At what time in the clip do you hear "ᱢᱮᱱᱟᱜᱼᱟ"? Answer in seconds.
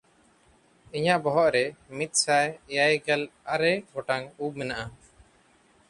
4.61-4.85